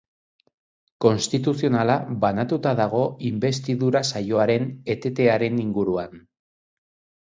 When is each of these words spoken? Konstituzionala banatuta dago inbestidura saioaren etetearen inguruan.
Konstituzionala 1.05 1.99
banatuta 2.25 2.73
dago 2.81 3.03
inbestidura 3.31 4.05
saioaren 4.13 4.69
etetearen 4.99 5.65
inguruan. 5.71 6.23